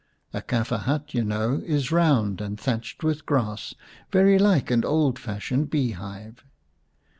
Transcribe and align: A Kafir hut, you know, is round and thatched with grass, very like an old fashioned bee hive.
A 0.33 0.41
Kafir 0.41 0.79
hut, 0.79 1.13
you 1.13 1.23
know, 1.23 1.61
is 1.63 1.91
round 1.91 2.41
and 2.41 2.59
thatched 2.59 3.03
with 3.03 3.23
grass, 3.23 3.75
very 4.11 4.39
like 4.39 4.71
an 4.71 4.83
old 4.83 5.19
fashioned 5.19 5.69
bee 5.69 5.91
hive. 5.91 6.43